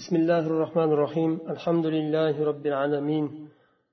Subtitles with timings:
[0.00, 1.32] بسم الله الرحمن الرحيم.
[1.54, 3.26] الحمد لله رب العالمين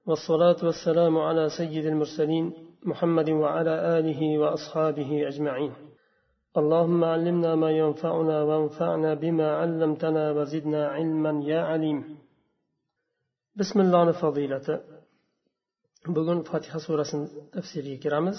[0.07, 2.45] والصلاة والسلام على سيد المرسلين
[2.89, 5.73] محمد وعلى آله وأصحابه أجمعين.
[6.59, 11.99] اللهم علمنا ما ينفعنا وانفعنا بما علمتنا وزدنا علما يا عليم.
[13.59, 14.67] بسم الله الفضيلة.
[16.15, 18.37] bugun fotiha surasini tafsiriga kiramiz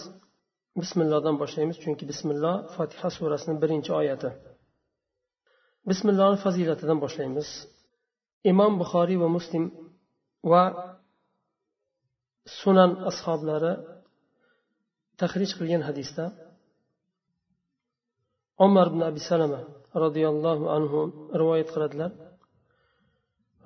[0.80, 4.30] bismillohdan boshlaymiz chunki bismilloh fotiha surasini birinchi oyati
[5.90, 7.48] bismillohni fazilatidan boshlaymiz.
[8.50, 9.64] Imom buxoriy va muslim
[10.50, 10.62] va
[12.60, 13.72] sunan ashoblari
[15.20, 16.24] tahrij qilgan hadisda
[18.66, 19.60] umar ibn abi salama
[20.04, 20.98] roziyallohu anhu
[21.40, 22.10] rivoyat qiladilar.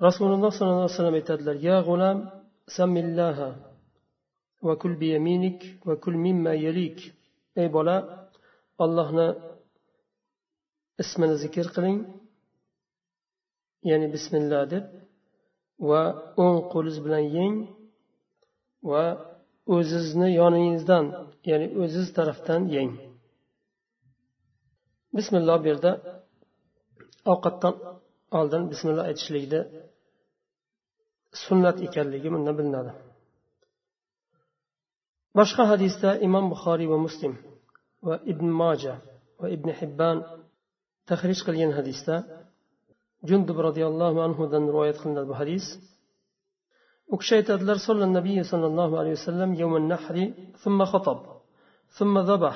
[0.07, 2.17] Rasululloh sollallohu alayhi vasallam aytadilar ya g'ulam
[2.77, 3.49] samillaha
[4.67, 6.97] va kul biyaminik va kul mimma yalik.
[7.61, 7.95] Ey bola
[8.83, 9.27] ollohni
[11.03, 11.97] ismini zikr qiling.
[13.89, 14.85] Ya'ni bismillah deb
[15.89, 16.01] va
[16.43, 17.55] o'ng qo'lingiz bilan yeng
[18.89, 19.03] va
[19.75, 21.05] o'zizni yoningizdan
[21.49, 22.91] ya'ni o'ziz tarafdan yeng.
[25.17, 25.91] Bismillah bu yerda
[27.31, 27.75] ovqatdan
[28.39, 29.61] oldin bismillah aytishlikni
[31.43, 32.91] sunnat ekanligi bundan bilinadi.
[35.37, 37.33] Boshqa hadisda imom buxoriy va muslim
[38.07, 38.95] va ibn moja
[39.39, 40.17] va ibn hibban
[41.09, 42.15] tahrij qilgan hadisda
[43.29, 45.65] jundub roziyallohu anhudan rivoyat qilinadi bu hadis
[47.13, 47.77] u kishi aytadilar
[48.51, 50.15] صلى الله عليه وسلم يوم النحر
[50.63, 51.19] ثم خطب
[51.97, 52.55] ثم ذبح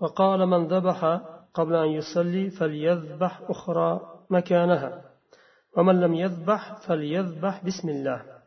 [0.00, 1.20] وقال من ذبح
[1.54, 3.90] قبل أن يصلي فليذبح أخرى
[4.30, 4.90] مكانها
[5.76, 8.38] ومن لم يذبح فليذبح بسم الله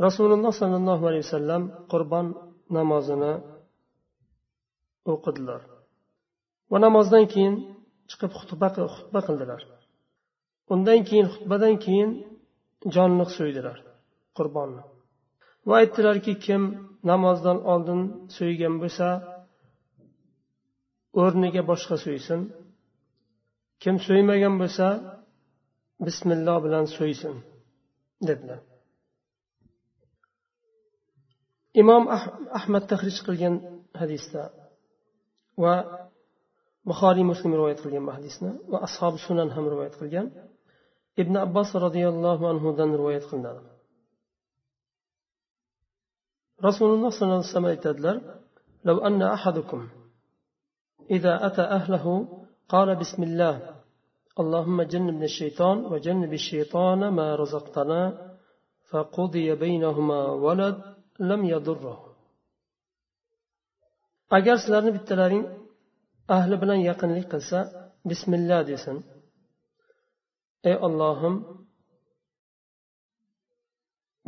[0.00, 1.62] rasululloh sollallohu alayhi vasallam
[1.92, 2.26] qurbon
[2.76, 3.32] namozini
[5.12, 5.60] o'qidilar
[6.70, 7.54] va namozdan keyin
[8.12, 9.62] chiqib xutba xutba qildilar.
[10.74, 12.10] Undan keyin xutbadan keyin
[12.94, 13.78] jonliq so'ydilar
[14.36, 14.82] qurbonni.
[15.66, 16.62] Va aytdilarki kim
[17.10, 18.00] namozdan oldin
[18.36, 19.08] so'ygan bo'lsa
[21.22, 22.40] o'rniga boshqa so'ysin.
[23.82, 24.86] Kim so'ymagan bo'lsa
[26.06, 27.34] bismillo bilan so'ysin
[28.28, 28.60] dedilar.
[31.82, 32.04] Imom
[32.58, 33.54] ahmad tahrij qilgan
[34.00, 34.42] hadisda
[35.62, 35.74] va
[36.88, 40.26] buxoriy muslim rivoyat qilgan bu hadisni va ashobi sunan ham rivoyat qilgan
[41.22, 43.60] ibn abbos roziyallohu anhudan rivoyat qilinadi
[46.66, 48.16] rasululloh sollallohu alayhi vasallam aytadilar
[48.88, 49.80] لو أن أحدكم
[51.16, 52.06] إذا أتى أهله
[52.72, 53.56] قال بسم الله
[54.42, 58.00] اللهم جنبنا الشيطان وجنب الشيطان ما رزقتنا
[58.90, 60.76] فقضي بينهما ولد
[61.28, 62.08] lam yadurruhu
[64.36, 65.44] agar sizlarni bittalaring
[66.36, 67.58] ahli bilan yaqinlik qilsa
[68.10, 68.96] bismillah desin.
[70.70, 71.34] Ey ollohim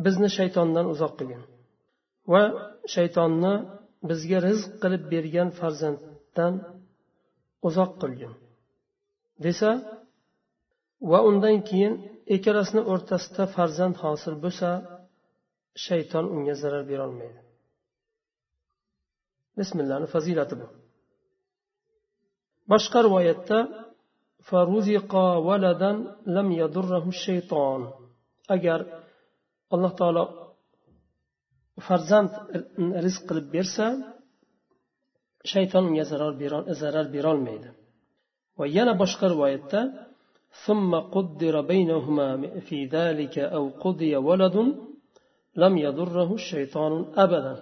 [0.04, 1.42] bizni shaytondan uzoq qilgin
[2.32, 2.42] va
[2.94, 3.54] shaytonni
[4.08, 6.54] bizga rizq qilib bergan farzanddan
[7.68, 8.32] uzoq qilgin
[9.44, 9.70] desa
[11.10, 11.94] va undan keyin
[12.34, 14.68] ikkalasini o'rtasida farzand hosil bo'lsa
[15.86, 17.40] shayton unga zarar berolmaydi
[19.58, 20.66] bismillahni fazilati bu.
[22.70, 23.58] Boshqa rivoyatda
[28.54, 28.80] agar
[29.74, 30.24] alloh taolo
[31.86, 32.30] farzand
[33.04, 33.86] rizq qilib bersa
[35.52, 36.04] shayton unga
[36.82, 37.70] zarar berolmaydi
[38.58, 39.80] va yana boshqa rivoyatda
[40.66, 44.56] ثم قدر بينهما في ذلك أو قضي ولد
[45.62, 46.92] لم يضره الشيطان
[47.24, 47.56] أبدا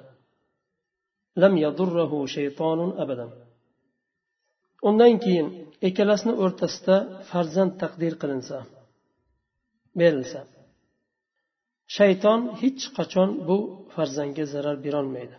[1.36, 3.28] لم يضره شيطان أبدا
[4.87, 5.47] undan keyin
[5.87, 6.95] ikkalasini o'rtasida
[7.29, 8.57] farzand taqdir qilinsa
[9.99, 10.41] berilsa
[11.97, 13.57] shayton hech qachon bu
[13.93, 15.37] farzandga zarar berolmaydi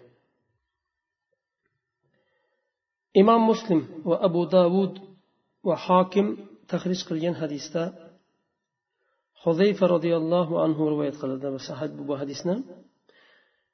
[3.20, 4.94] imom muslim va abu davud
[5.68, 6.26] va hokim
[6.70, 7.84] tahrij qilgan hadisda
[9.44, 12.54] حذيفة رضي الله عنه رواية قال صحيح بو حديثنا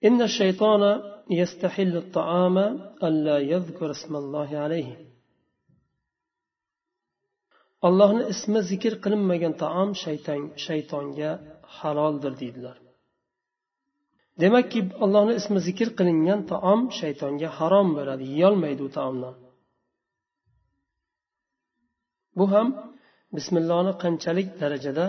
[0.04, 0.82] إن الشيطان
[1.40, 2.56] يستحل الطعام
[3.06, 5.07] ألا يذكر اسم الله عليه
[7.87, 11.31] allohni ismi zikr qilinmagan taom shayton shaytonga
[11.77, 12.77] haloldir deydilar.
[14.41, 19.31] Demakki allohni ismi zikr qilingan taom shaytonga harom bo'ladi yeyolmaydi u taomni
[22.39, 22.67] bu ham
[23.35, 25.05] bismillohni qanchalik darajada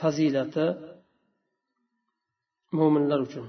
[0.00, 0.66] fazilati
[2.78, 3.46] mo'minlar uchun.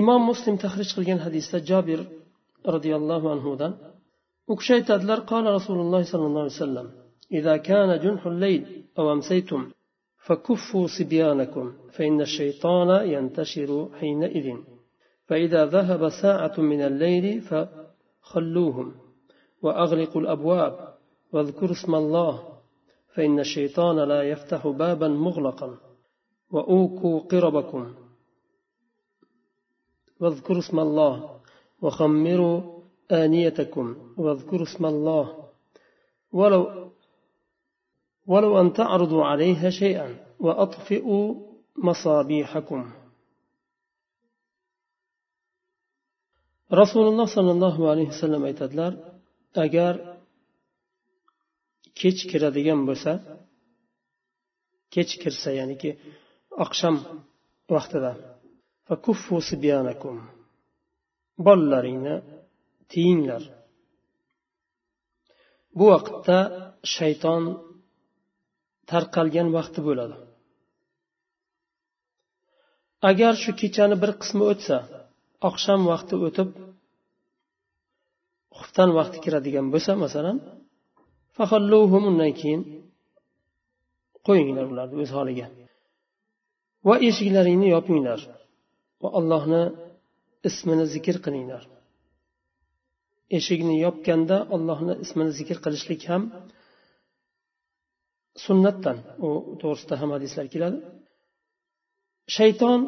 [0.00, 2.00] Imom muslim tahrij qilgan hadisda jobir
[2.74, 3.72] roziyallohu anhudan
[4.50, 6.88] u kishi aytadilar qola rasululloh sollallohu alayhi vasallam
[7.32, 9.70] إذا كان جنح الليل أو أمسيتم
[10.26, 14.56] فكفوا صبيانكم فإن الشيطان ينتشر حينئذ.
[15.26, 18.94] فإذا ذهب ساعة من الليل فخلوهم
[19.62, 20.94] وأغلقوا الأبواب
[21.32, 22.48] واذكروا اسم الله
[23.14, 25.78] فإن الشيطان لا يفتح بابا مغلقا
[26.50, 27.94] وأوكوا قربكم
[30.20, 31.40] واذكروا اسم الله
[31.82, 32.73] وخمروا
[33.12, 35.50] آنيتكم واذكروا اسم الله
[36.32, 36.90] ولو
[38.26, 41.34] ولو أن تعرضوا عليها شيئا وأطفئوا
[41.76, 42.90] مصابيحكم
[46.80, 48.92] rasululloh sollallohu alayhi vasallam aytadilar
[49.64, 49.94] agar
[52.00, 53.12] kech kiradigan bo'lsa
[54.94, 55.90] kech kirsa ya'niki
[56.64, 56.96] oqshom
[57.74, 58.12] vaqtida
[61.46, 62.14] bolalaringni
[62.92, 63.42] tiyinglar
[65.78, 66.38] bu vaqtda
[66.94, 67.42] shayton
[68.90, 70.16] tarqalgan vaqti bo'ladi.
[73.10, 74.76] Agar shu kechani bir qismi o'tsa
[75.48, 76.48] oqshom vaqti o'tib
[78.58, 80.36] xuftan vaqti kiradigan bo'lsa masalan
[82.10, 82.62] undan keyin
[84.26, 85.46] qo'yinglar ularni o'z holiga.
[86.86, 88.20] Va eshiklaringni yopinglar
[89.02, 89.62] va allohni
[90.48, 91.62] ismini zikr qilinglar.
[93.38, 96.22] Eshikni yopganda allohni ismini zikr qilishlik ham
[98.44, 98.96] sunnatdan.
[99.26, 99.28] U
[99.60, 100.78] to'g'risida ham hadislar keladi.
[102.36, 102.80] Shayton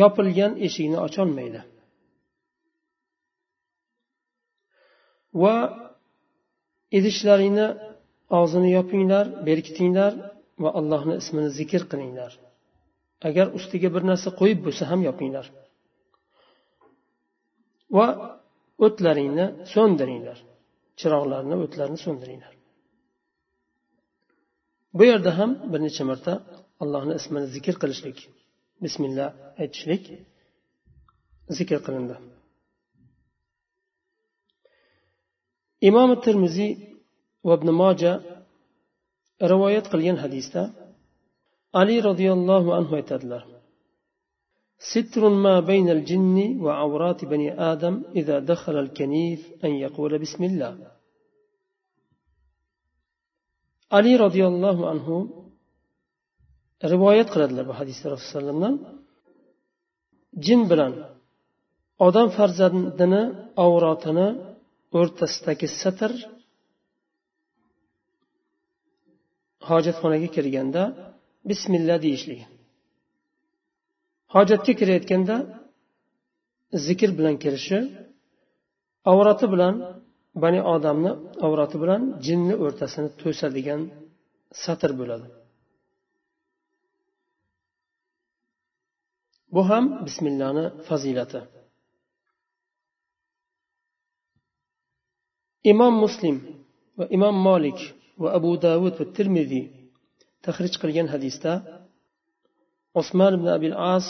[0.00, 1.60] yopilgan eshikni ocholmaydi.
[5.42, 5.56] Va
[6.98, 7.68] idishlaringni
[8.38, 10.12] og'zini yopinglar berkitinglar
[10.62, 12.32] va allohni ismini zikr qilinglar.
[13.28, 15.46] Agar ustiga bir narsa qo'yib bo'lsa ham yopinglar.
[17.96, 18.06] Va
[18.84, 20.38] o'tlaringni so'ndiringlar.
[21.00, 22.52] Chiroqlarni o'tlarini so'ndiringlar.
[24.96, 26.32] Bu yerda ham bir necha marta
[26.82, 28.18] allohni ismini zikr qilishlik
[28.84, 29.28] bismillah
[29.62, 30.02] aytishlik
[31.58, 32.16] zikr qilindi.
[35.88, 36.72] Imom termiziy
[37.46, 38.12] va ibn moja
[39.52, 40.62] rivoyat qilgan hadisda
[41.80, 43.42] ali roziyallohu anhu aytadilar
[44.78, 50.96] ستر ما بين الجن وعورات بني آدم إذا دخل الكنيف أن يقول بسم الله
[53.90, 55.16] ali roziyallohu anhu
[56.92, 58.72] rivoyat qiladilar bu hadisda rasululloh
[60.46, 60.92] jin bilan
[62.06, 63.22] odam farzandini
[63.64, 64.28] avrotini
[64.98, 66.12] o'rtasidagi satr
[69.68, 70.82] hojatxonaga kirganda
[71.50, 72.40] bismillah deyishlik
[74.36, 75.36] hojatga kirayotganda
[76.86, 77.78] zikr bilan kirishi
[79.12, 79.74] avrati bilan
[80.42, 81.12] bani odamni
[81.46, 83.80] avrati bilan jinni o'rtasini to'sadigan
[84.62, 85.26] satr bo'ladi.
[89.54, 91.40] Bu ham bismillani fazilati.
[95.72, 96.36] Imom muslim
[96.98, 97.78] va imom molik
[98.22, 99.64] va abu davud va termiziy
[100.44, 101.52] tahrij qilgan hadisda
[102.99, 104.07] usmon ibn abil as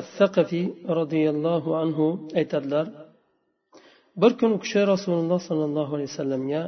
[0.00, 0.62] الثقفي
[1.00, 1.98] رضي الله عنه
[2.40, 2.86] aytadilar
[4.20, 6.62] bir kun u kishi rasululloh sollallohu alayhi vasallamga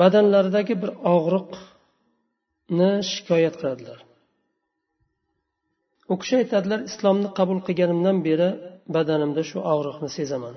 [0.00, 3.98] badanlaridagi bir og'riqni shikoyat qiladilar
[6.12, 8.48] u kishi aytadilar islomni qabul qilganimdan beri
[8.96, 10.54] badanimda shu og'riqni sezaman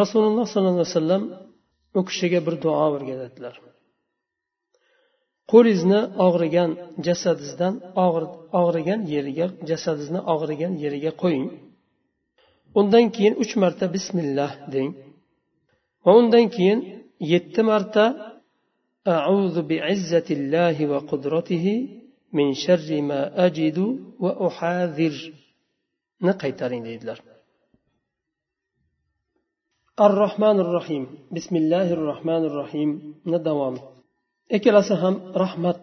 [0.00, 1.22] rasululloh sollallohu alayhi vasallam
[1.98, 3.54] u kishiga bir duo o'rgatadilar
[5.52, 6.70] qo'lingizni og'rigan
[7.06, 7.74] jasadingizdan
[8.62, 11.46] og'rigan yeriga jasadingizni og'rigan yeriga qo'ying
[12.80, 14.90] undan keyin uch marta bismillah deng
[16.04, 16.78] va undan keyin
[17.32, 18.04] yetti marta
[19.16, 21.66] أعوذ بعزة الله وقدرته
[22.32, 23.78] من شر ما أجد
[24.22, 25.14] وأحاذر
[26.28, 27.18] نقيترين deydilar
[30.04, 31.04] ar rohmanir rohim
[31.36, 32.90] bismillahi rohmanir rohim
[33.30, 33.80] ni davomi
[34.56, 35.82] ikkalasi ham rahmat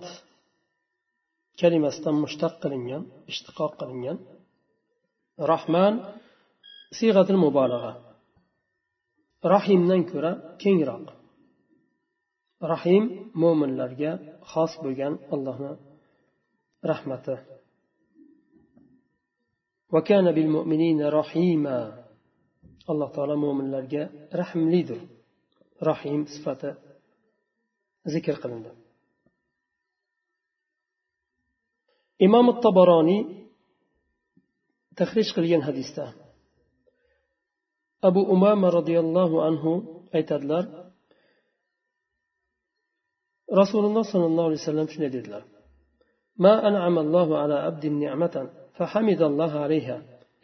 [1.59, 4.17] kalimasidan mushtaq qilingan ishtiqoq qilingan
[5.51, 5.93] rahman
[6.97, 7.93] siyg'atil mubolag'a
[9.55, 11.05] rahimdan ko'ra kengroq
[12.71, 13.03] rahim
[13.41, 14.11] mo'minlarga
[14.51, 15.71] xos bo'lgan allohni
[16.91, 17.37] rahmati
[19.93, 21.77] وكان بالمؤمنين رحيما
[22.91, 24.03] alloh taolo mo'minlarga
[24.41, 24.99] rahmlidir
[25.89, 26.69] rahim sifati
[28.12, 28.70] zikr qilindi
[32.26, 33.22] imom taboroniy
[34.98, 36.04] tahrij qilgan hadisda
[38.08, 39.70] abu umama roziyallohu anhu
[40.16, 40.64] aytadilar
[43.60, 45.44] rasululloh sollallohu alayhi vasallam shunday dedilar
[46.44, 49.96] ما أنعم الله على عبد نعمة فحمد الله عليها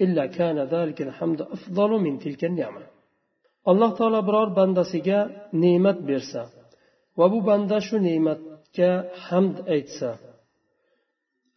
[0.04, 2.84] إلا كان ذلك الحمد أفضل من تلك النعمة
[3.70, 5.18] alloh taolo biror bandasiga
[5.62, 6.42] ne'mat bersa
[7.20, 8.90] va bu banda shu ne'matga
[9.26, 10.10] hamd aytsa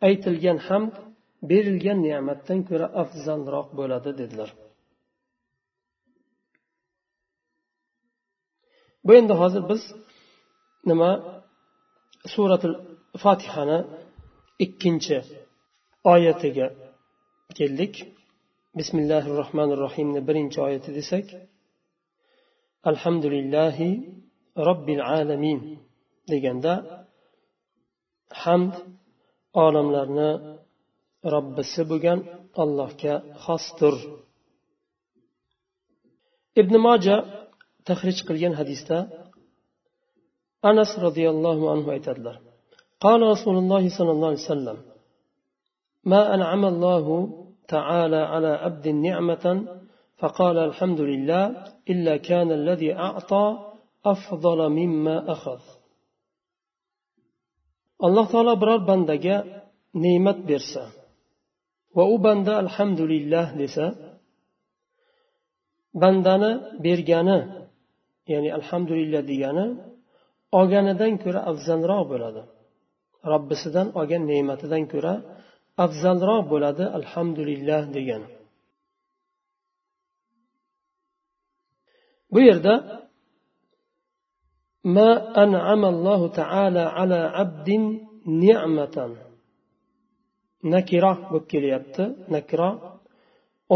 [0.07, 0.93] aytilgan hamd
[1.49, 4.49] berilgan ne'matdan ko'ra afzalroq bo'ladi dedilar.
[9.05, 9.81] Bu endi hozir biz
[10.89, 11.11] nima?
[12.33, 12.75] Suratul
[13.23, 13.79] fatihani
[14.65, 15.17] ikkinchi
[16.13, 16.67] oyatiga
[17.57, 17.93] keldik.
[18.79, 21.27] Bismillahi rohmanir rohimni birinchi oyati desak
[22.89, 23.89] alhamdulillahi
[24.68, 25.60] robbil alamin
[26.30, 26.74] deganda
[28.42, 28.74] hamd
[29.64, 30.30] olamlarni
[31.34, 32.18] robbisi bo'lgan
[32.62, 33.94] allohga xosdir
[36.60, 37.16] ibn moja
[37.88, 38.98] tahrij qilgan hadisda
[40.70, 42.36] anas roziyallohu anhu aytadilar
[43.06, 44.78] قال رسول الله صلى الله عليه وسلم
[46.12, 47.04] ما أنعم الله
[47.74, 49.44] تعالى على عبد نعمة
[50.20, 51.44] فقال الحمد لله
[51.92, 53.46] إلا كان الذي أعطى
[54.06, 55.60] أفضل مما أخذ
[58.06, 59.36] alloh taolo biror bandaga
[60.04, 60.84] ne'mat bersa
[61.96, 63.86] va u banda alhamdulillah desa
[66.02, 66.52] bandani
[66.84, 67.38] bergani
[68.32, 69.66] ya'ni alhamdulillah degani
[70.58, 72.42] olganidan ko'ra afzalroq bo'ladi
[73.32, 75.14] robbisidan olgan ne'matidan ko'ra
[75.84, 78.22] afzalroq bo'ladi alhamdulillah degan
[82.32, 82.74] bu yerda
[84.84, 85.10] ما
[85.44, 87.68] أنعم الله تعالى على عبد
[88.26, 88.96] نعمة
[90.72, 92.68] nakira bo'lib kelyapti nakira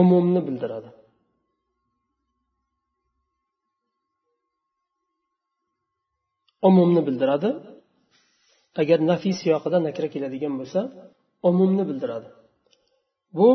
[0.01, 0.91] umumni bildiradi
[6.69, 7.51] umumni bildiradi
[8.81, 10.81] agar nafiy siyoqida nakra keladigan bo'lsa
[11.49, 12.29] umumni bildiradi
[13.37, 13.49] bu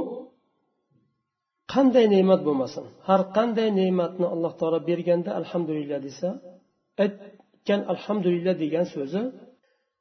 [1.74, 6.30] qanday ne'mat bo'lmasin har qanday ne'matni alloh taolo berganda alhamdulillah desa
[7.63, 9.23] aytgan alhamdulillah degan so'zi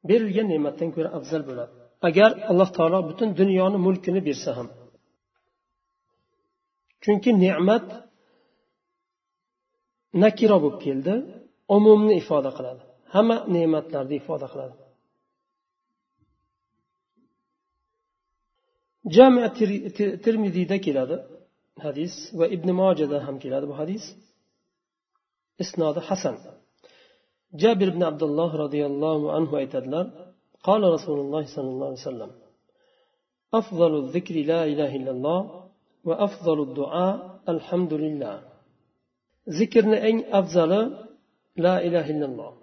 [0.10, 1.74] berilgan ne'matdan ko'ra afzal bo'ladi.
[2.08, 4.68] Agar alloh taolo butun dunyoni mulkini bersa ham.
[7.04, 7.88] Chunki ne'mat
[10.24, 11.14] nakiro bo'lib keldi
[11.76, 12.82] umumni ifoda qiladi.
[13.14, 14.76] Hamma ne'matlarni ifoda qiladi.
[19.16, 19.42] Jami
[20.26, 21.16] termiziyda keladi
[21.86, 24.04] hadis va ibn mojada ham keladi bu hadis.
[25.64, 26.36] Isnodi hasan.
[27.54, 30.12] جابر بن عبد الله رضي الله عنه أيتدلر
[30.64, 32.32] قال رسول الله صلى الله عليه وسلم
[33.54, 35.70] أفضل الذكر لا إله إلا الله
[36.04, 38.42] وأفضل الدعاء الحمد لله
[39.50, 40.72] ذكرنا إن أفضل
[41.58, 42.54] لا إله إلا الله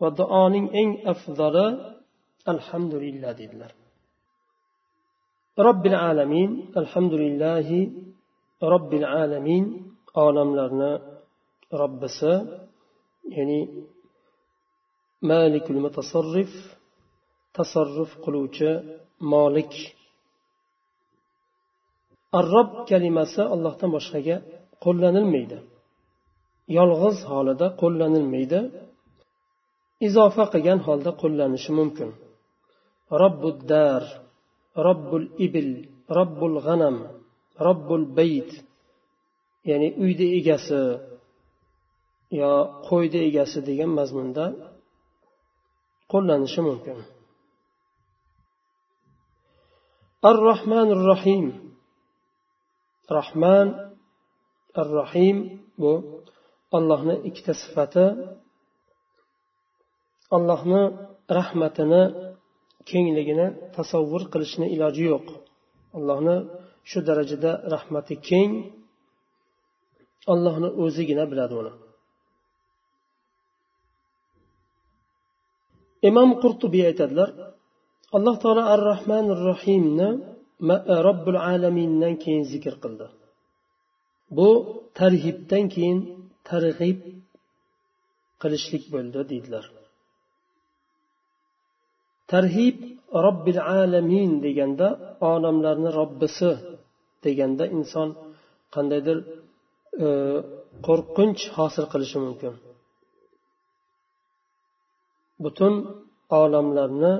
[0.00, 1.56] ودعاء إن أفضل
[2.48, 3.72] الحمد لله دلر.
[5.58, 7.90] رب العالمين الحمد لله
[8.62, 9.64] رب العالمين
[10.18, 10.90] أعلم لنا
[11.72, 12.34] ربسا
[13.36, 13.58] يعني
[15.30, 16.52] malikul mutasarrif
[17.56, 18.70] tasarruf qiluvchi
[19.32, 19.72] molik
[22.38, 24.36] arrob kalimasi allohdan boshqaga
[24.84, 25.58] qo'llanilmaydi.
[26.78, 28.60] Yolg'iz holida qo'llanilmaydi.
[30.06, 32.10] Izofa qilgan holda qo'llanishi mumkin.
[33.22, 34.02] Robbuddar
[34.86, 35.70] robbul ibil
[36.18, 36.96] robbul g'anam
[37.66, 38.50] robbul bayt
[39.68, 40.82] ya'ni uyni egasi
[42.40, 42.52] yo
[42.88, 44.44] qo'yni egasi degan mazmunda
[46.12, 46.98] qo'llanishi mumkin.
[50.28, 51.46] Ar rohmanir rohim
[53.16, 53.66] rahman
[54.80, 55.36] ar rohim
[55.80, 55.92] bu
[56.76, 58.06] allohni ikkita sifati.
[60.36, 60.82] Allohni
[61.38, 62.02] rahmatini
[62.90, 63.46] kengligini
[63.76, 65.26] tasavvur qilishni iloji yo'q.
[65.96, 66.36] Allohni
[66.90, 68.52] shu darajada rahmati keng.
[70.32, 71.72] Allohni o'zigina biladi uni.
[76.08, 77.30] Imom qurtubiy aytadilar
[78.16, 80.08] alloh taolo ar rohmanir rohimni
[80.92, 83.06] e, robbil alamindan keyin zikr qildi.
[84.36, 84.48] Bu
[84.98, 85.98] tarhibdan keyin
[86.50, 86.98] targ'ib
[88.42, 89.64] qilishlik bo'ldi deydilar.
[92.32, 92.76] Tarhib
[93.26, 94.88] robbil alamin deganda
[95.32, 96.50] olamlarni robbisi
[97.24, 98.08] deganda inson
[98.74, 99.18] qandaydir
[100.04, 100.08] e,
[100.86, 102.54] qo'rqinch hosil qilishi mumkin.
[105.43, 105.73] butun
[106.41, 107.13] olamlarni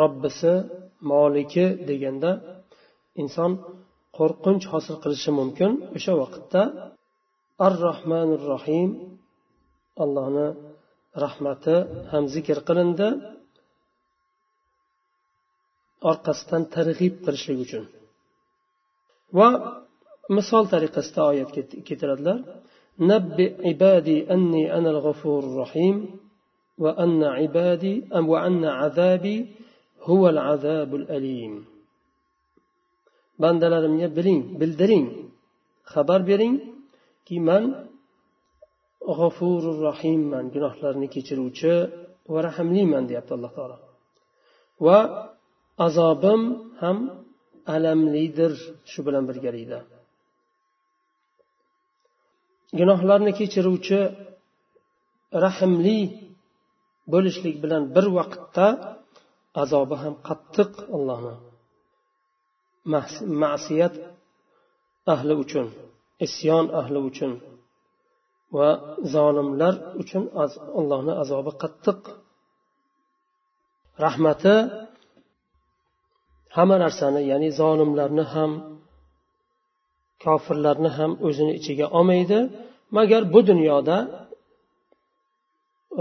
[0.00, 0.54] robbisi
[1.10, 2.30] moliki deganda
[3.22, 3.52] inson
[4.18, 6.62] qo'rqinch hosil qilishi mumkin o'sha vaqtda
[7.66, 8.90] ar rohmanir rohim
[10.04, 10.48] allohni
[11.24, 11.76] rahmati
[12.12, 13.08] ham zikr qilindi
[16.10, 17.84] orqasidan targ'ib qilishlik uchun
[19.38, 19.48] va
[20.36, 21.48] misol tariqasida oyat
[21.88, 22.38] keltiradilar
[23.00, 25.96] نبئ عبادي أني أنا الغفور الرحيم
[26.80, 29.36] وأن عبادي أم وأن عذابي
[30.08, 31.54] هو العذاب الأليم
[33.42, 35.06] bandalarimga biling bildiring
[35.92, 37.64] xabar beringki man
[39.18, 41.74] g'afurur rohimman gunohlarni kechiruvchi
[42.32, 43.76] va rahmliman deyapti alloh taolo
[44.86, 44.98] va
[45.86, 46.42] azobim
[46.82, 46.98] ham
[47.74, 48.52] alamlidir
[48.90, 49.78] shu bilan birgalikda
[52.78, 54.00] gunohlarni kechiruvchi
[55.46, 55.98] rahmli
[57.13, 58.67] bo'lishlik bilan bir vaqtda
[59.63, 61.33] azobi ham qattiq allohni
[63.43, 63.95] ma'siyat
[65.13, 65.67] ahli uchun
[66.25, 67.31] isyon ahli uchun
[68.57, 68.69] va
[69.13, 70.23] zolimlar uchun
[70.79, 71.99] allohni azobi qattiq.
[74.05, 74.55] Rahmati
[76.55, 78.51] hamma narsani ya'ni zolimlarni ham
[80.23, 82.39] kofirlarni ham o'zini ichiga olmaydi.
[82.97, 83.97] Magar bu dunyoda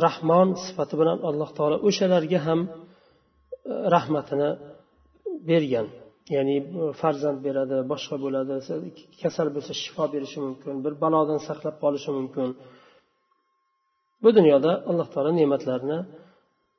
[0.06, 2.70] rahmon sifati bilan alloh taolo o'shalarga ham e,
[3.94, 4.50] rahmatini
[5.50, 5.86] bergan.
[6.34, 6.64] Ya'ni e,
[7.00, 8.54] farzand beradi boshqa bo'ladi
[9.22, 12.48] kasal bo'lsa shifo berishi mumkin bir balodan saqlab qolishi mumkin.
[14.22, 15.98] Bu dunyoda alloh taolo ne'matlarni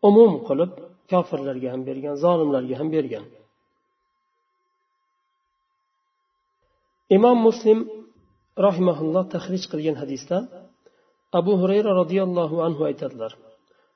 [0.10, 0.72] umum qilib
[1.12, 3.26] kofirlarga ham bergan zolimlarga ham bergan.
[7.18, 7.80] Imom muslim
[8.68, 10.38] rahimaulloh tahrij qilgan hadisda
[11.40, 13.34] abu hurayra roziyallohu anhu aytadilar.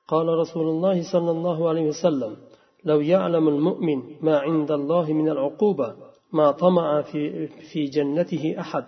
[0.07, 2.37] قال رسول الله صلى الله عليه وسلم
[2.85, 5.95] لو يعلم المؤمن ما عند الله من العقوبة
[6.33, 8.85] ما طمع في, في جنته أحد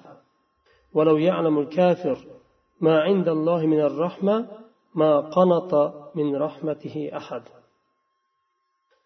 [0.94, 2.18] ولو يعلم الكافر
[2.82, 4.48] ما عند الله من الرحمة
[4.96, 5.74] ما قنط
[6.16, 7.42] من رحمته أحد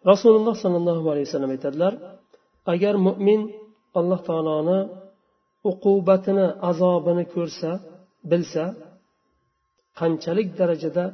[0.08, 1.94] رسول الله صلى الله عليه وسلم aytadilar
[2.68, 3.42] agar mo'min
[4.00, 4.80] alloh taoloni
[5.64, 7.72] uqubatini azobini ko'rsa
[8.32, 8.91] bilsa
[10.00, 11.06] qanchalik darajada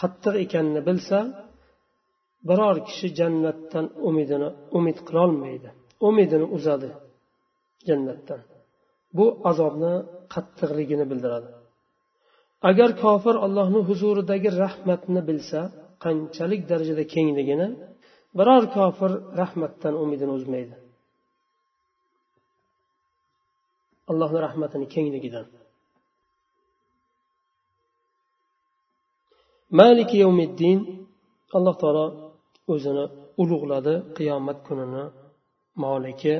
[0.00, 1.18] qattiq ekanini bilsa
[2.48, 5.70] biror kishi jannatdan umidini umid qilolmaydi
[6.08, 6.90] umidini uzadi
[7.88, 8.40] jannatdan.
[9.16, 9.94] Bu azobni
[10.34, 11.48] qattiqligini bildiradi.
[12.70, 15.60] Agar kofir allohni huzuridagi rahmatni bilsa
[16.04, 17.68] qanchalik darajada kengligini
[18.38, 20.74] biror kofir rahmatdan umidini uzmaydi.
[24.10, 25.46] Allohni rahmatini kengligidan.
[29.80, 30.78] Maliki yavmiddin
[31.56, 32.06] alloh taolo
[32.72, 33.04] o'zini
[33.42, 35.04] ulug'ladi qiyomat kunini
[35.82, 36.34] moliki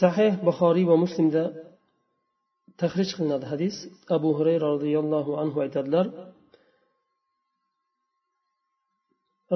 [0.00, 1.44] sahih buxoriy va muslimda
[2.80, 3.76] tahrij qilinadi hadis
[4.16, 6.06] abu hurayra roziyallohu anhu aytadilar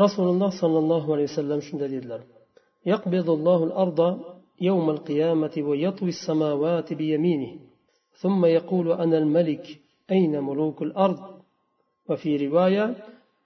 [0.04, 2.22] rasululloh sollallohu alayhi vasallam shunday dedilar
[2.92, 4.00] يقبض الله الأرض
[4.60, 7.52] يوم القيامة ويطوي السماوات بيمينه
[8.22, 9.64] ثم يقول أنا الملك
[10.11, 11.19] أين ملوك الأرض
[12.09, 12.85] وفي رواية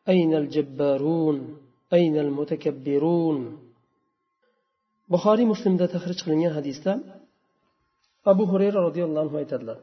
[0.10, 1.38] أين الجبارون
[1.93, 3.39] أين المتكبرون
[5.12, 6.91] buxoriy muslimda tahrij qilingan hadisda
[8.32, 9.78] abu hurayra roziyallohu anhu aytadilar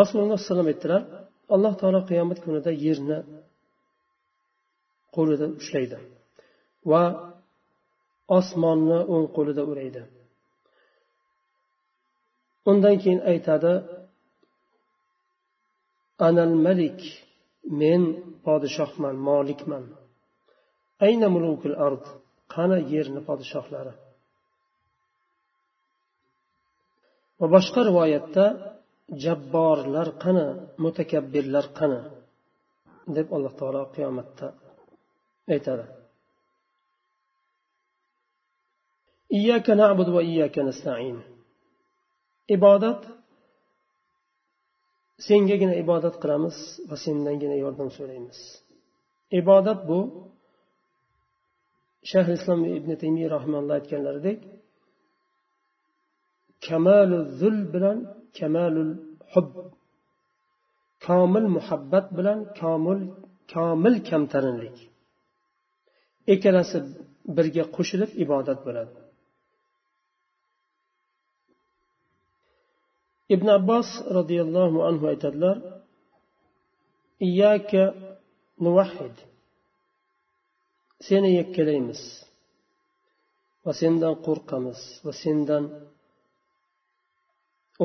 [0.00, 1.02] rasululloh alayhi vasallam aytdilar
[1.54, 3.18] alloh taolo qiyomat kunida yerni
[5.16, 5.98] qo'lida ushlaydi
[6.90, 7.02] va
[8.38, 10.02] osmonni o'ng qo'lida o'raydi
[12.70, 13.72] undan keyin aytadi
[16.27, 16.99] anal malik
[17.79, 18.01] men
[18.45, 19.85] podshohman molikman.
[21.05, 22.03] Ayna mulukul ard
[22.53, 23.93] qani yerni podshohlari?
[27.39, 28.45] Va boshqa rivoyatda
[29.23, 30.45] jabborlar qani
[30.83, 32.01] mutakabbirlar qani?
[33.15, 34.47] deb alloh taolo qiyomatda
[35.53, 35.85] aytadi.
[39.81, 40.21] Na'budu va
[40.69, 41.17] nasta'in.
[42.55, 43.01] Ibodat
[45.27, 46.57] sengagina ibodat qilamiz
[46.89, 48.39] va sendangina yordam so'raymiz.
[49.39, 49.99] Ibodat bu
[52.11, 54.39] shayx islom ibn taymiy rahmanalloh aytganlaridek
[56.67, 57.97] kamalu zul bilan
[58.37, 58.93] kamalul
[59.33, 59.49] hub
[61.05, 62.99] komil muhabbat bilan komil
[63.53, 64.77] komil kamtarinlik.
[66.33, 66.77] Ikkalasi
[67.37, 68.93] birga qo'shilib ibodat bo'ladi.
[73.35, 75.57] Ibn abbos roziyallohu anhu aytadilar
[77.27, 77.83] iyaka
[78.65, 79.15] nuvahid
[81.07, 82.01] seni yakkalaymiz
[83.65, 85.63] va sendan qo'rqamiz va sendan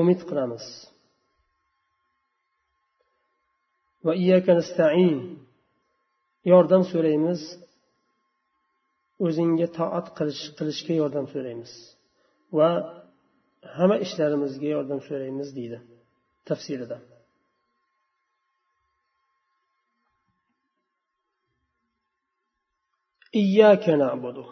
[0.00, 0.66] umid qilamiz.
[4.04, 5.16] Va iyyaka nastain
[6.52, 7.40] yordam so'raymiz
[9.26, 11.72] o'zingga toat qilish qilishga yordam so'raymiz.
[12.58, 12.70] Va
[13.76, 15.78] hamma ishlarimizga yordam so'raymiz deydi
[16.48, 16.98] tafsirida.
[23.42, 24.44] Iyyaka na'budu.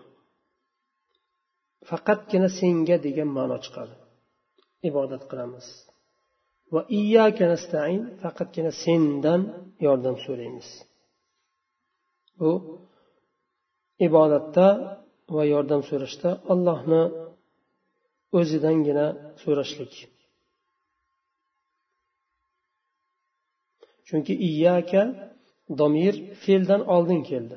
[1.91, 3.95] Faqatgina senga degan ma'no chiqadi.
[4.89, 5.67] Ibodat qilamiz.
[6.75, 9.43] Va iyyaka nastain faqatgina sendan
[9.87, 10.69] yordam so'raymiz.
[12.41, 12.53] Bu
[14.07, 14.67] ibodatda
[15.37, 17.03] va yordam so'rashda allohni
[18.39, 19.07] o'zidangina
[19.43, 19.93] so'rashlik.
[24.07, 25.03] Chunki iyyaka
[25.81, 27.57] domir fe'ldan oldin keldi.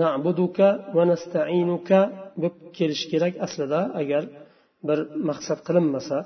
[0.00, 2.00] Nabuduka va nastainuka
[2.42, 4.22] bo'lib kelishi kerak aslida agar
[4.86, 6.16] bir maqsad qilinmasa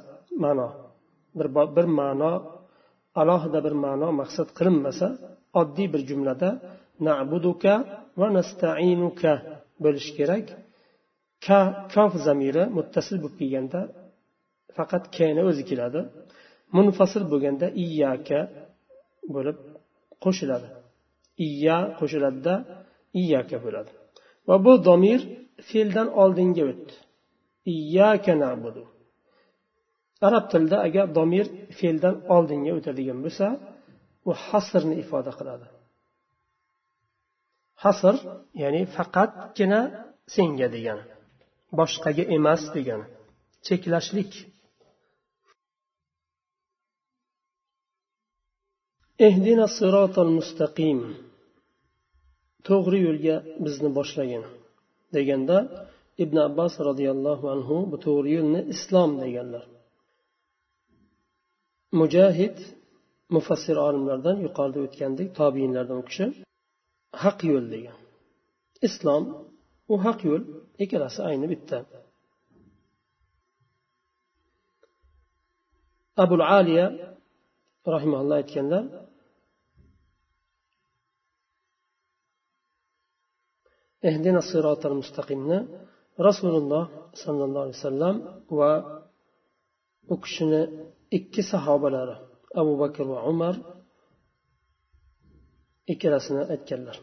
[0.44, 0.68] ma'no
[1.38, 2.32] bir bir ma'no
[3.20, 5.06] alohida bir ma'no maqsad qilinmasa
[5.60, 6.50] oddiy bir jumlada
[7.08, 7.74] nabuduka
[8.20, 9.32] va nastainuka
[9.84, 10.46] bo'lishi kerak.
[11.46, 13.80] Kof zamiri muttasil bo'lib kelganda
[14.76, 16.00] faqat kni o'zi keladi.
[16.76, 18.40] Munfasil bo'lganda iyyaka
[19.34, 19.58] bo'lib
[20.24, 20.68] qo'shiladi.
[21.46, 22.54] Iyya qo'shiladida
[23.20, 23.92] iyyaka bo'ladi.
[24.48, 25.20] Va bu domir
[25.68, 26.94] fe'ldan oldinga o'tdi.
[27.74, 28.82] Iyyaka nabudu.
[30.26, 31.46] Arab tilida agar domir
[31.78, 33.46] fe'ldan oldinga o'tadigan bo'lsa
[34.28, 35.66] u hasrni ifoda qiladi.
[37.82, 38.14] Hasr
[38.62, 39.80] ya'ni faqatgina
[40.34, 41.04] senga degani.
[41.78, 43.06] Boshqaga emas degani
[43.66, 44.32] cheklashlik.
[49.26, 50.98] Ehdina sirotal mustaqim.
[52.68, 54.44] To'g'ri yo'lga bizni boshlagin
[55.16, 55.56] deganda
[56.24, 59.64] ibn abbos roziyallohu anhu bu to'g'ri yo'lni islom deganlar.
[62.00, 62.56] Mujahid
[63.34, 66.26] mufassir olimlardan yuqorida o'tgandek tobiinlardan u kishi
[67.22, 67.98] haq yo'l degan.
[68.88, 69.22] Islom
[69.92, 70.44] u haq yo'l.
[70.82, 71.78] İkkalasi ayni bitta
[76.22, 76.86] abul aliya
[77.94, 78.84] rahimalloh aytganlar
[84.08, 85.58] ehdina sirotal mustaqimni
[86.28, 86.84] rasululloh
[87.22, 88.16] sollallohu alayhi vasallam
[88.58, 88.72] va
[90.12, 90.62] u kishini
[91.18, 92.16] ikki sahobalari
[92.60, 93.54] abu bakr va umar
[95.92, 96.96] ikkalasini aytganlar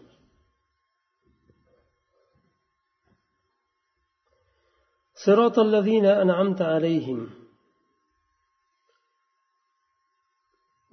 [5.25, 7.21] صراط الذين أنعمت عليهم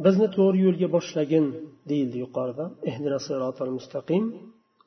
[0.05, 1.45] bizni to'g'ri yo'lga boshlagin
[1.89, 4.23] deyildi yuqorida ehdina sirotal mustaqim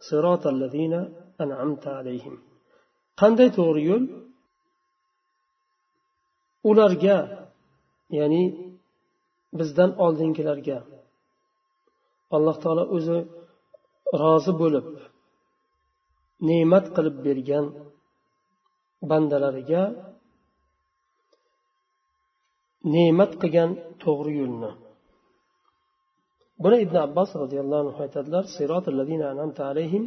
[0.08, 1.00] sirotal ladina
[1.42, 2.34] an'amta alayhim
[3.20, 4.04] qanday to'g'ri yo'l
[6.70, 7.18] ularga
[8.18, 8.42] ya'ni
[9.58, 10.78] bizdan oldingilarga
[12.36, 13.18] alloh taolo o'zi
[14.22, 14.88] rozi bo'lib
[16.48, 17.66] ne'mat qilib bergan
[19.11, 19.83] bandalariga
[22.93, 23.71] ne'mat qilgan
[24.03, 24.71] to'g'ri yo'lni.
[26.63, 28.43] Buni ibn abbos roziyallohu anhu aytadilar
[29.33, 30.05] an'amta alayhim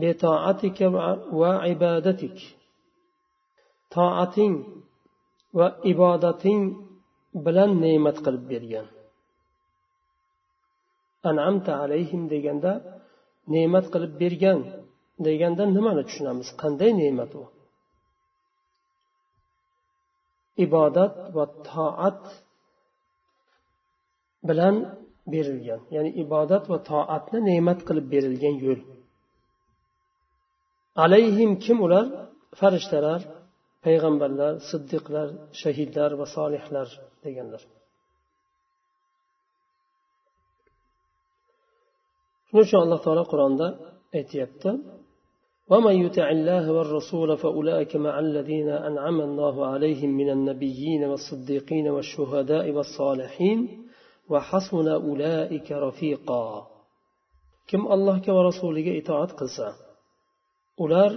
[0.00, 0.86] betoatika
[1.40, 2.36] va ibadatik.
[3.94, 4.54] Toating
[5.58, 6.60] va ibodating
[7.46, 8.86] bilan ne'mat qilib bergan.
[11.30, 12.72] An'amta alayhim deganda
[13.54, 14.60] ne'mat qilib bergan.
[15.26, 16.48] Deganda nimani tushunamiz?
[16.62, 17.42] Qanday ne'mat u?
[20.64, 22.22] Ibodat va toat
[24.48, 24.76] bilan
[25.32, 25.80] berilgan.
[25.94, 28.80] Ya'ni ibodat va toatni ne'mat qilib berilgan yo'l.
[31.04, 32.06] Alayhim kim ular?
[32.60, 33.20] Farishtalar
[33.84, 35.28] payg'ambarlar siddiqlar
[35.60, 36.88] shahidlar va solihlar
[37.24, 37.62] deganlar.
[42.48, 43.66] Shuning uchun alloh taolo qur'onda
[44.18, 44.70] aytyapti
[45.71, 53.59] ومن يطع الله والرسول فأولئك مع الذين أنعم الله عليهم من النبيين والصديقين والشهداء والصالحين
[54.29, 56.67] وحسن أولئك رفيقا
[57.67, 59.69] كم الله ورسوله إطاعت قلسا
[60.77, 61.11] ular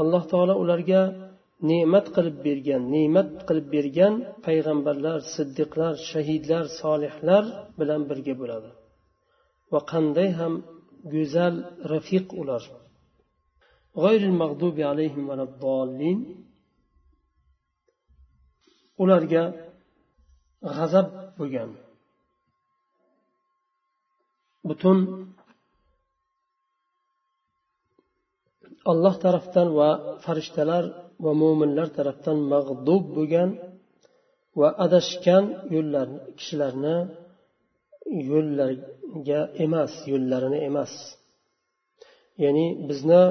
[0.00, 1.02] alloh taolo ularga
[1.70, 4.14] ne'mat qilib bergan ne'mat qilib bergan
[4.46, 7.44] payg'ambarlar siddiqlar shahidlar solihlar
[7.78, 8.70] bilan birga bo'ladi
[9.72, 10.52] va qanday ham
[11.14, 11.54] go'zal
[11.92, 12.62] rafiq ular
[19.01, 19.43] ularga
[20.75, 21.07] g'azab
[21.37, 21.69] bo'lgan.
[24.67, 24.97] Butun
[28.91, 29.89] alloh tarafdan va
[30.25, 30.83] farishtalar
[31.23, 33.49] va mo'minlar tarafdan mag'dub bo'lgan
[34.59, 35.43] va adashgan
[35.75, 36.07] yo'llar
[36.39, 36.97] kishilarni
[38.29, 40.93] yo'llarga emas yo'llarini emas.
[42.43, 43.21] Ya'ni bizni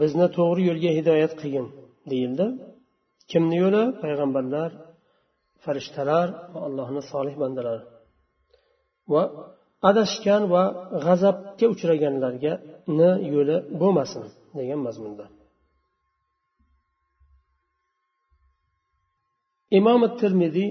[0.00, 1.66] bizni to'g'ri yo'lga hidoyat qilgin
[2.10, 2.46] deyildi.
[3.30, 4.70] Kimni yo'li payg'ambarlar
[5.64, 7.84] farishtalar va allohni solih bandalari.
[9.12, 9.22] Va
[9.90, 10.62] adashgan va
[11.04, 14.24] g'azabga uchraganlargani yo'li bo'lmasin
[14.58, 15.24] degan mazmunda.
[19.78, 20.70] Imom termiziy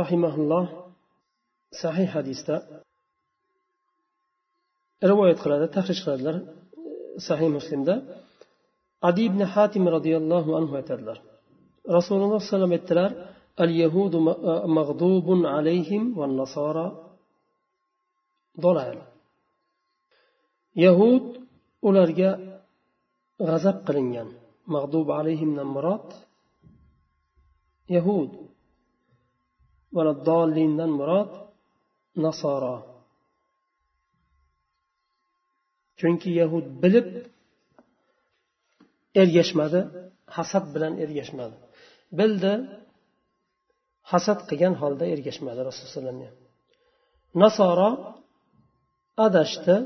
[0.00, 0.66] rahimaulloh
[1.82, 2.56] sahih hadisda
[5.10, 6.44] rivoyat qiladi tahrij qiladilar e,
[7.28, 7.94] sahih muslimda.
[9.08, 11.18] Adi ibn hatim roziyallohu anhu aytadilar
[11.96, 13.10] rasululloh alayhi vasallam aytdilar
[13.64, 14.18] al yahudu
[14.78, 16.86] mag'dubun alayhim va nasara
[18.64, 18.98] dolal
[20.84, 21.24] yahud
[21.88, 22.30] ularga
[23.48, 24.28] g'azab qilingan
[24.74, 26.08] mag'dub alayhimdan murod
[27.96, 28.30] yahud
[30.28, 31.30] dollindan murod
[32.24, 32.76] nasoro
[35.98, 37.08] chunki yahud bilib
[39.20, 39.80] ergashmadi
[40.36, 41.56] hasad bilan ergashmadi.
[42.18, 42.52] Bildi
[44.12, 46.30] hasad qilgan holda ergashmadi rasululloh
[47.42, 47.90] nasoro
[49.26, 49.76] adashdi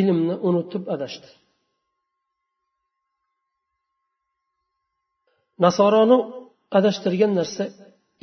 [0.00, 1.28] ilmni unutib adashdi.
[5.64, 6.18] Nasoroni
[6.78, 7.64] adashtirgan narsa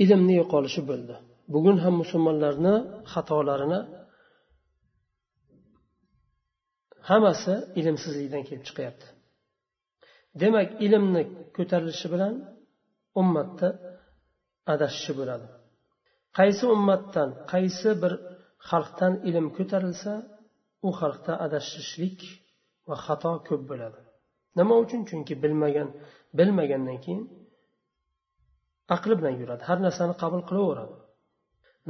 [0.03, 1.15] ilmni yo'qolishi bo'ldi.
[1.53, 2.75] Bugun ham musulmonlarni
[3.13, 3.79] xatolarini
[7.09, 9.07] hammasi ilmsizlikdan kelib chiqyapti.
[10.41, 11.23] Demak ilmni
[11.57, 12.33] ko'tarilishi bilan
[13.21, 13.69] ummatda
[14.73, 15.47] adashishi bo'ladi.
[16.37, 18.13] Qaysi ummatdan qaysi bir
[18.69, 20.13] xalqdan ilm ko'tarilsa
[20.87, 22.19] u xalqda adashishlik
[22.89, 23.99] va xato ko'p bo'ladi.
[24.59, 25.01] Nima uchun?
[25.09, 25.89] Chunki bilmagan
[26.37, 27.21] bilmagandan keyin
[28.95, 29.61] aqli bilan yuradi.
[29.69, 30.95] Har narsani qabul qilaveradi.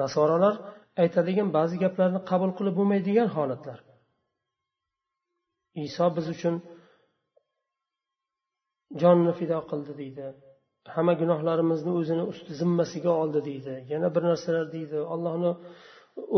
[0.02, 0.56] Nasorolar
[1.04, 3.80] aytadigan ba'zi gaplarni qabul qilib bo'lmaydigan holatlar.
[5.88, 6.56] Iso biz uchun
[9.02, 10.26] jonni fido qildi deydi.
[10.96, 13.74] Hamma gunohlarimizni o'zini usti zimmasiga oldi deydi.
[13.94, 14.98] Yana bir narsalar deydi.
[15.14, 15.52] Ollohni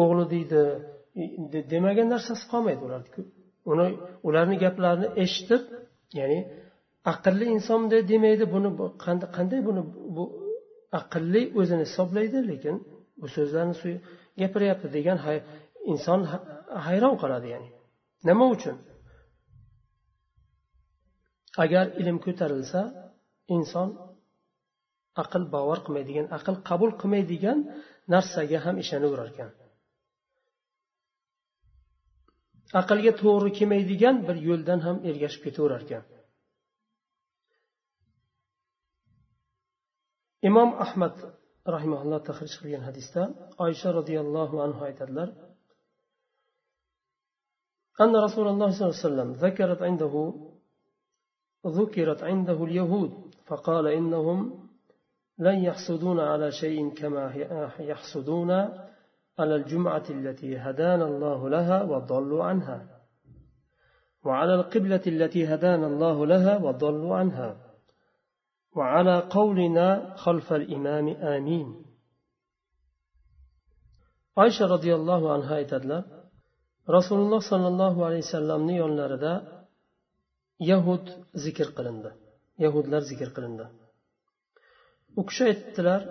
[0.01, 0.61] o'g'li deydi.
[1.73, 3.21] Demagan narsasi qolmaydi ularniku
[3.71, 3.87] uni
[4.27, 5.63] ularni gaplarini eshitib
[6.19, 6.39] ya'ni
[7.13, 8.43] aqlli inson bunday demaydi.
[8.55, 8.69] Buni
[9.37, 9.81] qanday buni
[10.15, 10.23] bu
[10.99, 12.75] aqlli o'zini hisoblaydi lekin
[13.21, 13.93] bu so'zlarni
[14.41, 15.17] gapiryapti degan
[15.93, 16.19] inson
[16.87, 17.69] hayron qoladi ya'ni.
[18.29, 18.75] Nima uchun?
[21.64, 22.82] agar ilm ko'tarilsa
[23.56, 23.88] inson
[25.22, 27.58] aql bovar qilmaydigan aql qabul qilmaydigan
[28.14, 29.50] narsaga ham ishonaverar ekan
[32.80, 36.04] aqlga to'g'ri kelmaydigan bir yo'ldan ham ergashib ketaverar ekan
[40.48, 41.14] imom ahmad
[41.74, 43.22] rahimaulloh tahrij qilgan hadisda
[43.64, 45.30] oysha roziyallohu anhu aytadilar
[48.04, 50.14] أن رسول الله صلى الله عليه وسلم ذكرت عنده
[51.67, 53.11] ذكرت عنده اليهود
[53.45, 54.67] فقال إنهم
[55.39, 57.33] لن يحسدون على شيء كما
[57.79, 58.51] يحسدون
[59.39, 63.01] على الجمعة التي هدانا الله لها وضلوا عنها.
[64.25, 67.57] وعلى القبلة التي هدانا الله لها وضلوا عنها.
[68.75, 71.85] وعلى قولنا خلف الإمام آمين.
[74.37, 76.03] عائشة رضي الله عنها aytadilar
[76.87, 79.60] rasululloh sollallohu alayhi vasallamni yonlarida
[80.69, 81.05] yahud
[81.43, 82.09] zikr qilindi.
[82.63, 83.65] Yahudlar zikr qilindi.
[85.19, 86.01] U kishi aytdilar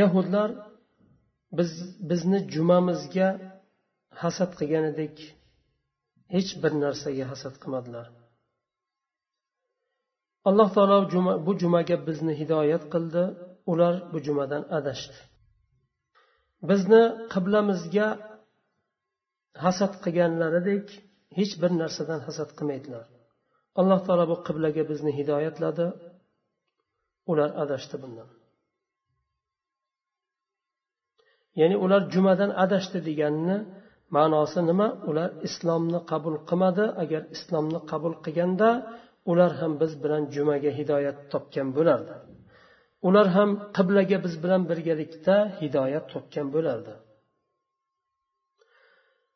[0.00, 0.50] yahudlar
[1.58, 1.70] biz
[2.10, 3.28] bizni jumamizga
[4.22, 5.16] hasad qilganidek
[6.34, 8.06] hech bir narsaga hasad qilmadilar.
[10.48, 10.98] Alloh taolo
[11.46, 13.24] bu jumaga bizni hidoyat qildi.
[13.72, 15.18] Ular bu jumadan adashdi.
[16.68, 18.08] Bizni qiblamizga
[19.64, 20.86] hasad qilganlaridek
[21.38, 23.06] hech bir narsadan hasad qilmaydilar.
[23.80, 25.86] Alloh taolo bu qiblaga bizni hidoyatladi.
[27.30, 28.28] Ular adashdi bundan.
[31.60, 33.56] Ya'ni ular jumadan adashdi deganni
[34.16, 34.88] ma'nosi nima?
[35.10, 36.84] Ular islomni qabul qilmadi.
[37.02, 38.70] Agar islomni qabul qilganda
[39.30, 42.14] ular ham biz bilan jumaga hidoyat topgan bo'lardi.
[43.08, 46.94] Ular ham qiblaga biz bilan birgalikda hidoyat topgan bo'lardi.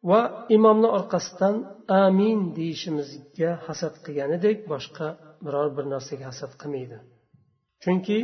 [0.09, 0.21] va
[0.57, 1.55] imomni orqasidan
[2.03, 5.07] amin deyishimizga hasad qilganidek boshqa
[5.45, 6.97] biror bir narsaga hasad qilmaydi
[7.83, 8.17] chunki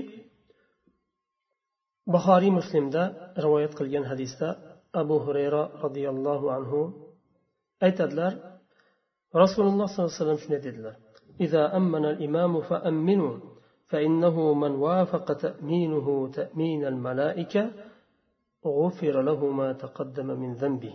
[2.14, 3.04] buxoriy muslimda
[3.46, 4.48] rivoyat qilgan hadisda
[5.02, 6.80] abu hurayra roziyallohu anhu
[7.86, 8.34] aytadilar
[9.44, 10.96] rasululloh sollallohu alayhi vasallam shunday dedilar
[11.46, 13.36] إذا أمن الإمام فأمنوا
[13.88, 17.72] فإنه من وافق تأمينه تأمين الملائكة
[18.66, 20.94] غفر له ما تقدم من ذنبه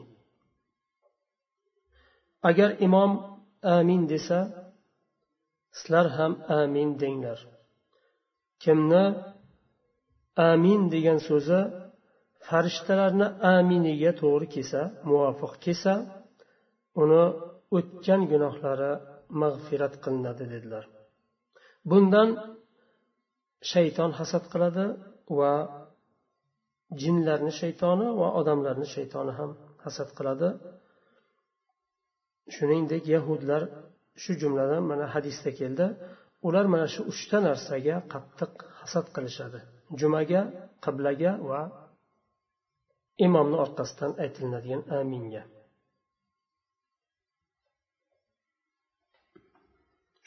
[2.49, 3.11] agar imom
[3.77, 4.39] amin desa
[5.77, 7.39] sizlar ham amin denglar.
[8.63, 9.05] Kimni
[10.49, 11.59] amin degan so'zi
[12.47, 15.93] farishtalarni aminiga to'g'ri kelsa muvofiq kelsa
[17.01, 17.23] uni
[17.77, 18.91] o'tgan gunohlari
[19.41, 20.85] mag'firat qilinadi dedilar.
[21.89, 22.29] Bundan
[23.71, 24.85] shayton hasad qiladi
[25.39, 25.53] va
[27.01, 29.51] jinlarni shaytoni va odamlarni shaytoni ham
[29.85, 30.49] hasad qiladi.
[32.55, 33.61] Shuningdek yahudlar
[34.21, 35.85] shu jumladan mana hadisda keldi.
[36.47, 39.59] Ular mana shu uchta narsaga qattiq hasad qilishadi.
[39.99, 40.41] Jumaga
[40.85, 41.61] qiblaga va
[43.25, 45.43] imomni orqasidan aytilinadigan aminga.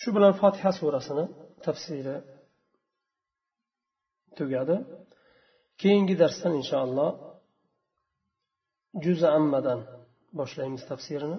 [0.00, 1.24] Shu bilan fotiha surasini
[1.66, 2.16] tafsiri
[4.38, 4.76] tugadi.
[5.82, 7.10] Keyingi darsdan inshaalloh
[9.04, 9.80] juza ammadan
[10.38, 11.38] boshlaymiz tafsirini.